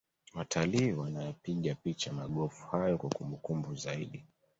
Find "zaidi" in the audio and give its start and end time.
3.75-4.23